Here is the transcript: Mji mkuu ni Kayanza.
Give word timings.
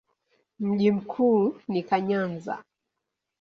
Mji 0.59 0.91
mkuu 0.91 1.55
ni 1.67 1.83
Kayanza. 1.83 2.63